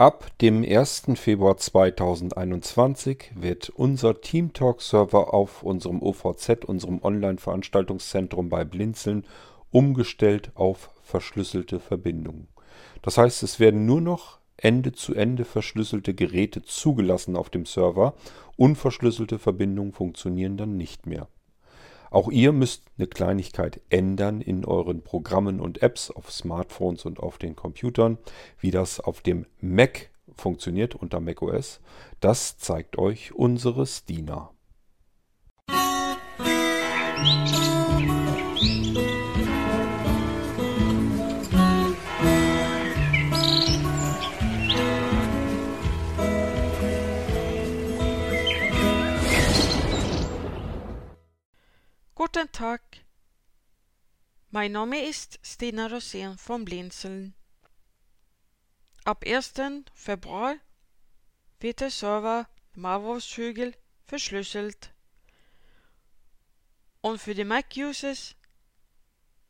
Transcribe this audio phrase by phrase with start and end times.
[0.00, 1.08] Ab dem 1.
[1.16, 9.26] Februar 2021 wird unser TeamTalk-Server auf unserem OVZ, unserem Online-Veranstaltungszentrum bei Blinzeln,
[9.70, 12.48] umgestellt auf verschlüsselte Verbindungen.
[13.02, 18.14] Das heißt, es werden nur noch Ende-zu-Ende verschlüsselte Geräte zugelassen auf dem Server.
[18.56, 21.28] Unverschlüsselte Verbindungen funktionieren dann nicht mehr.
[22.10, 27.38] Auch ihr müsst eine Kleinigkeit ändern in euren Programmen und Apps auf Smartphones und auf
[27.38, 28.18] den Computern.
[28.58, 31.80] Wie das auf dem Mac funktioniert unter macOS,
[32.18, 34.50] das zeigt euch unsere Stina.
[52.40, 52.80] Guten Tag.
[54.50, 57.34] Mein Name ist Stina Rosén von Blinzeln.
[59.04, 59.52] Ab 1.
[59.92, 60.56] Februar
[61.58, 64.94] wird der Server Marvos-Hügel verschlüsselt
[67.02, 68.36] und für die Mac-Users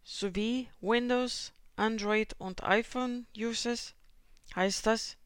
[0.03, 3.95] sowie Windows, Android und iPhone-Users
[4.57, 5.17] heißt das,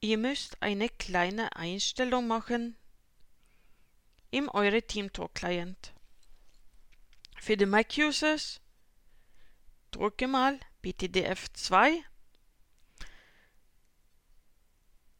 [0.00, 2.76] ihr müsst eine kleine Einstellung machen
[4.32, 5.92] im eure TeamTalk-Client.
[7.40, 8.60] Für die Mac-Users
[9.90, 12.02] drücke mal bitte die F2.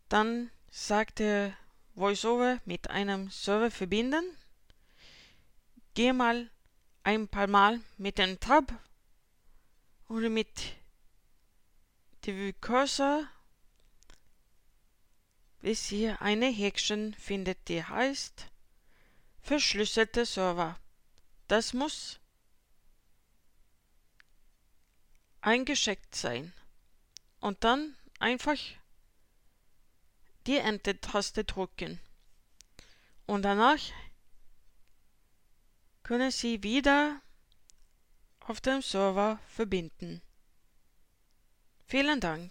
[0.08, 1.56] Dann sagt der
[1.94, 4.24] VoiceOver mit einem Server verbinden.
[5.94, 6.50] Gehe mal
[7.02, 8.72] ein paar Mal mit dem Tab
[10.08, 10.76] oder mit
[12.26, 13.26] dem Cursor
[15.60, 18.46] bis ihr eine Häkchen findet, die heißt
[19.40, 20.78] verschlüsselte Server.
[21.48, 22.20] Das muss
[25.40, 26.52] eingeschickt sein.
[27.40, 28.58] Und dann einfach
[30.46, 32.00] die Enter-Taste drücken.
[33.26, 33.80] Und danach
[36.02, 37.20] können Sie wieder
[38.40, 40.22] auf dem Server verbinden.
[41.86, 42.50] Vielen Dank.